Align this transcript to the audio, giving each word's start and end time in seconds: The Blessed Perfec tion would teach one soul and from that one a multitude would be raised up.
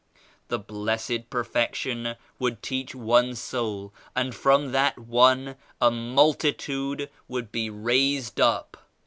The 0.47 0.57
Blessed 0.57 1.29
Perfec 1.29 1.75
tion 1.75 2.15
would 2.39 2.63
teach 2.63 2.95
one 2.95 3.35
soul 3.35 3.93
and 4.15 4.33
from 4.33 4.71
that 4.71 4.97
one 4.97 5.57
a 5.79 5.91
multitude 5.91 7.07
would 7.27 7.51
be 7.51 7.69
raised 7.69 8.39
up. 8.41 8.77